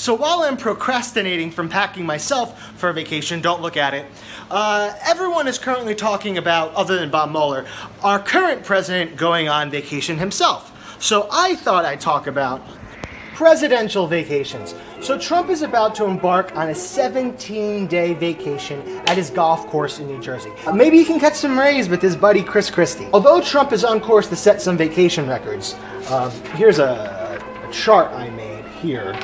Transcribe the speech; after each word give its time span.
So 0.00 0.14
while 0.14 0.44
I'm 0.44 0.56
procrastinating 0.56 1.50
from 1.50 1.68
packing 1.68 2.06
myself 2.06 2.58
for 2.78 2.88
a 2.88 2.92
vacation, 2.94 3.42
don't 3.42 3.60
look 3.60 3.76
at 3.76 3.92
it, 3.92 4.06
uh, 4.50 4.94
everyone 5.02 5.46
is 5.46 5.58
currently 5.58 5.94
talking 5.94 6.38
about, 6.38 6.72
other 6.72 6.98
than 6.98 7.10
Bob 7.10 7.30
Mueller, 7.30 7.66
our 8.02 8.18
current 8.18 8.64
president 8.64 9.18
going 9.18 9.50
on 9.50 9.70
vacation 9.70 10.16
himself. 10.16 10.72
So 11.02 11.28
I 11.30 11.54
thought 11.54 11.84
I'd 11.84 12.00
talk 12.00 12.28
about 12.28 12.62
presidential 13.34 14.06
vacations. 14.06 14.74
So 15.02 15.18
Trump 15.18 15.50
is 15.50 15.60
about 15.60 15.94
to 15.96 16.06
embark 16.06 16.56
on 16.56 16.70
a 16.70 16.72
17-day 16.72 18.14
vacation 18.14 18.80
at 19.06 19.18
his 19.18 19.28
golf 19.28 19.66
course 19.66 19.98
in 19.98 20.06
New 20.06 20.20
Jersey. 20.22 20.50
Uh, 20.66 20.72
maybe 20.72 20.96
he 20.96 21.04
can 21.04 21.20
catch 21.20 21.34
some 21.34 21.58
rays 21.58 21.90
with 21.90 22.00
his 22.00 22.16
buddy 22.16 22.42
Chris 22.42 22.70
Christie. 22.70 23.08
Although 23.12 23.42
Trump 23.42 23.70
is 23.70 23.84
on 23.84 24.00
course 24.00 24.28
to 24.28 24.36
set 24.36 24.62
some 24.62 24.78
vacation 24.78 25.28
records, 25.28 25.74
uh, 26.08 26.30
here's 26.54 26.78
a, 26.78 27.38
a 27.68 27.70
chart 27.70 28.10
I 28.12 28.30
made 28.30 28.64
here 28.80 29.14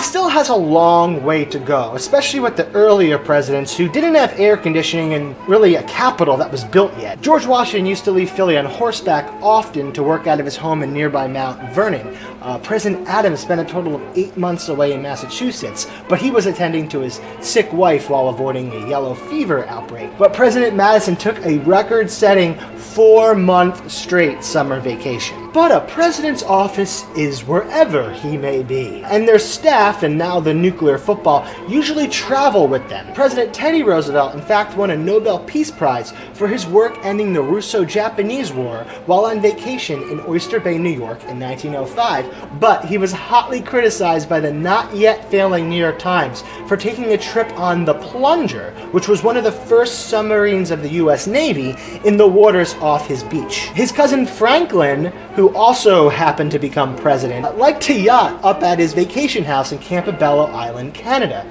still 0.00 0.28
has 0.28 0.48
a 0.48 0.54
long 0.54 1.22
way 1.22 1.44
to 1.46 1.58
go, 1.58 1.94
especially 1.94 2.40
with 2.40 2.56
the 2.56 2.70
earlier 2.72 3.18
presidents 3.18 3.76
who 3.76 3.88
didn't 3.88 4.14
have 4.14 4.38
air 4.38 4.56
conditioning 4.56 5.14
and 5.14 5.36
really 5.48 5.76
a 5.76 5.82
capital 5.84 6.36
that 6.36 6.50
was 6.50 6.64
built 6.64 6.96
yet. 6.98 7.20
George 7.20 7.46
Washington 7.46 7.86
used 7.86 8.04
to 8.04 8.10
leave 8.10 8.30
Philly 8.30 8.56
on 8.56 8.64
horseback 8.64 9.26
often 9.42 9.92
to 9.92 10.02
work 10.02 10.26
out 10.26 10.38
of 10.38 10.44
his 10.44 10.56
home 10.56 10.82
in 10.82 10.92
nearby 10.92 11.26
Mount 11.26 11.60
Vernon. 11.72 12.16
Uh, 12.42 12.58
President 12.58 13.06
Adams 13.08 13.40
spent 13.40 13.60
a 13.60 13.64
total 13.64 13.96
of 13.96 14.18
eight 14.18 14.36
months 14.36 14.68
away 14.68 14.92
in 14.92 15.02
Massachusetts, 15.02 15.86
but 16.08 16.20
he 16.20 16.30
was 16.30 16.46
attending 16.46 16.88
to 16.88 17.00
his 17.00 17.20
sick 17.40 17.70
wife 17.72 18.08
while 18.08 18.28
avoiding 18.28 18.72
a 18.72 18.88
yellow 18.88 19.14
fever 19.14 19.66
outbreak. 19.66 20.10
But 20.18 20.32
President 20.32 20.74
Madison 20.76 21.16
took 21.16 21.38
a 21.44 21.58
record 21.58 22.10
setting 22.10 22.58
four 22.76 23.34
month 23.34 23.90
straight 23.90 24.42
summer 24.42 24.80
vacation. 24.80 25.50
But 25.52 25.72
a 25.72 25.80
president's 25.92 26.42
office 26.42 27.04
is 27.16 27.44
wherever 27.44 28.12
he 28.12 28.36
may 28.36 28.62
be, 28.62 29.02
and 29.04 29.26
their 29.26 29.38
staff, 29.38 29.89
and 30.02 30.16
now 30.16 30.40
the 30.40 30.54
nuclear 30.54 30.98
football, 30.98 31.46
usually 31.68 32.08
travel 32.08 32.66
with 32.66 32.88
them. 32.88 33.12
President 33.14 33.52
Teddy 33.52 33.82
Roosevelt, 33.82 34.34
in 34.34 34.40
fact, 34.40 34.76
won 34.76 34.90
a 34.90 34.96
Nobel 34.96 35.40
Peace 35.40 35.70
Prize 35.70 36.12
for 36.32 36.48
his 36.48 36.66
work 36.66 36.98
ending 37.04 37.32
the 37.32 37.42
Russo 37.42 37.84
Japanese 37.84 38.52
War 38.52 38.84
while 39.06 39.26
on 39.26 39.40
vacation 39.40 40.02
in 40.10 40.20
Oyster 40.20 40.60
Bay, 40.60 40.78
New 40.78 40.90
York 40.90 41.22
in 41.24 41.38
1905, 41.38 42.60
but 42.60 42.84
he 42.84 42.98
was 42.98 43.12
hotly 43.12 43.60
criticized 43.60 44.28
by 44.28 44.40
the 44.40 44.52
not 44.52 44.94
yet 44.94 45.30
failing 45.30 45.68
New 45.68 45.80
York 45.80 45.98
Times 45.98 46.42
for 46.66 46.76
taking 46.76 47.12
a 47.12 47.18
trip 47.18 47.50
on 47.58 47.84
the 47.84 47.94
Plunger, 47.94 48.70
which 48.92 49.08
was 49.08 49.22
one 49.22 49.36
of 49.36 49.44
the 49.44 49.52
first 49.52 50.06
submarines 50.08 50.70
of 50.70 50.82
the 50.82 50.90
U.S. 50.90 51.26
Navy, 51.26 51.74
in 52.04 52.16
the 52.16 52.26
waters 52.26 52.74
off 52.74 53.06
his 53.06 53.22
beach. 53.24 53.68
His 53.74 53.92
cousin 53.92 54.26
Franklin, 54.26 55.06
who 55.34 55.54
also 55.54 56.08
happened 56.08 56.50
to 56.52 56.58
become 56.58 56.96
president, 56.96 57.58
liked 57.58 57.82
to 57.82 57.94
yacht 57.94 58.40
up 58.42 58.62
at 58.62 58.78
his 58.78 58.92
vacation 58.92 59.44
house 59.70 59.72
in 59.72 59.78
Campobello 59.86 60.50
Island, 60.52 60.94
Canada. 60.94 61.46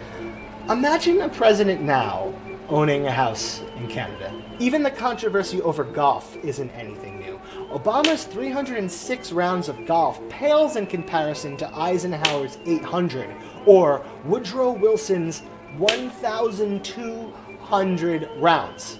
Imagine 0.70 1.22
a 1.22 1.30
president 1.30 1.82
now 1.82 2.34
owning 2.68 3.08
a 3.08 3.12
house 3.12 3.62
in 3.78 3.88
Canada. 3.88 4.34
Even 4.60 4.84
the 4.84 4.92
controversy 4.92 5.62
over 5.62 5.86
golf 5.86 6.36
isn't 6.38 6.70
anything 6.72 7.20
new. 7.20 7.40
Obama's 7.72 8.26
306 8.26 9.32
rounds 9.32 9.70
of 9.70 9.86
golf 9.86 10.20
pales 10.28 10.76
in 10.76 10.86
comparison 10.86 11.56
to 11.58 11.74
Eisenhower's 11.74 12.58
800 12.66 13.34
or 13.66 14.06
Woodrow 14.26 14.72
Wilson's 14.72 15.44
1,200 15.78 18.30
rounds. 18.38 19.00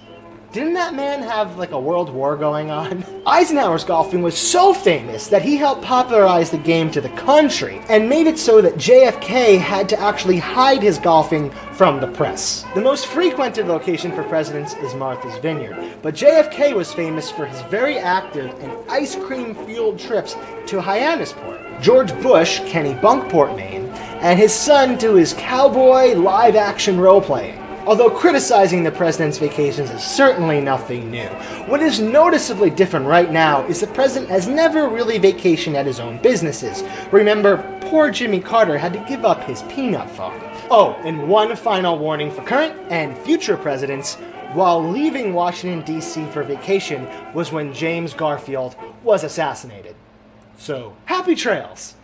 Didn't 0.52 0.74
that 0.74 0.96
man 0.96 1.22
have 1.22 1.58
like 1.58 1.70
a 1.70 1.78
world 1.78 2.10
war 2.10 2.36
going 2.36 2.72
on? 2.72 3.04
Eisenhower's 3.26 3.84
golfing 3.84 4.20
was 4.20 4.36
so 4.36 4.74
famous 4.74 5.28
that 5.28 5.42
he 5.42 5.56
helped 5.56 5.82
popularize 5.82 6.50
the 6.50 6.58
game 6.58 6.90
to 6.90 7.00
the 7.00 7.08
country 7.10 7.80
and 7.88 8.08
made 8.08 8.26
it 8.26 8.36
so 8.36 8.60
that 8.60 8.74
JFK 8.74 9.60
had 9.60 9.88
to 9.90 10.00
actually 10.00 10.38
hide 10.38 10.82
his 10.82 10.98
golfing 10.98 11.52
from 11.72 12.00
the 12.00 12.08
press. 12.08 12.64
The 12.74 12.80
most 12.80 13.06
frequented 13.06 13.68
location 13.68 14.10
for 14.10 14.24
presidents 14.24 14.74
is 14.74 14.92
Martha's 14.92 15.38
Vineyard, 15.38 15.78
but 16.02 16.16
JFK 16.16 16.74
was 16.74 16.92
famous 16.92 17.30
for 17.30 17.46
his 17.46 17.60
very 17.70 17.98
active 17.98 18.52
and 18.58 18.72
ice 18.90 19.14
cream 19.14 19.54
fueled 19.66 20.00
trips 20.00 20.34
to 20.66 20.80
Hyannisport. 20.80 21.80
George 21.80 22.12
Bush, 22.22 22.58
Kennebunkport, 22.62 23.54
Maine, 23.56 23.86
and 24.20 24.36
his 24.36 24.52
son 24.52 24.98
to 24.98 25.14
his 25.14 25.32
cowboy 25.34 26.14
live 26.14 26.56
action 26.56 26.98
role 26.98 27.20
playing. 27.20 27.59
Although 27.86 28.10
criticizing 28.10 28.84
the 28.84 28.90
president's 28.90 29.38
vacations 29.38 29.90
is 29.90 30.02
certainly 30.02 30.60
nothing 30.60 31.10
new, 31.10 31.28
what 31.66 31.80
is 31.80 31.98
noticeably 31.98 32.68
different 32.68 33.06
right 33.06 33.30
now 33.30 33.64
is 33.66 33.80
the 33.80 33.86
president 33.86 34.30
has 34.30 34.46
never 34.46 34.88
really 34.88 35.18
vacationed 35.18 35.74
at 35.74 35.86
his 35.86 35.98
own 35.98 36.18
businesses. 36.18 36.84
Remember, 37.10 37.56
poor 37.80 38.10
Jimmy 38.10 38.38
Carter 38.38 38.76
had 38.76 38.92
to 38.92 39.04
give 39.08 39.24
up 39.24 39.42
his 39.44 39.62
peanut 39.62 40.10
farm. 40.10 40.38
Oh, 40.70 40.92
and 41.04 41.26
one 41.26 41.56
final 41.56 41.98
warning 41.98 42.30
for 42.30 42.42
current 42.42 42.78
and 42.90 43.16
future 43.18 43.56
presidents 43.56 44.16
while 44.52 44.86
leaving 44.86 45.32
Washington, 45.32 45.80
D.C. 45.82 46.26
for 46.26 46.42
vacation 46.42 47.08
was 47.32 47.50
when 47.50 47.72
James 47.72 48.12
Garfield 48.12 48.76
was 49.02 49.24
assassinated. 49.24 49.96
So, 50.58 50.94
happy 51.06 51.34
trails! 51.34 51.94